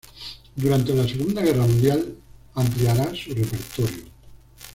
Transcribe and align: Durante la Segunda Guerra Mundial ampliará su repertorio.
Durante 0.55 0.95
la 0.95 1.07
Segunda 1.07 1.43
Guerra 1.43 1.63
Mundial 1.67 2.15
ampliará 2.55 3.13
su 3.13 3.35
repertorio. 3.35 4.05